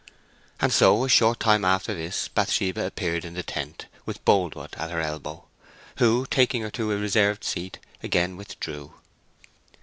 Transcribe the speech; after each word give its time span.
And 0.59 0.73
so 0.73 1.03
a 1.03 1.09
short 1.09 1.39
time 1.39 1.63
after 1.63 1.93
this 1.93 2.27
Bathsheba 2.27 2.87
appeared 2.87 3.23
in 3.23 3.35
the 3.35 3.43
tent 3.43 3.85
with 4.03 4.25
Boldwood 4.25 4.73
at 4.79 4.89
her 4.89 4.99
elbow, 4.99 5.45
who, 5.97 6.25
taking 6.31 6.63
her 6.63 6.71
to 6.71 6.91
a 6.91 6.97
"reserved" 6.97 7.43
seat, 7.43 7.77
again 8.01 8.35
withdrew. 8.35 8.95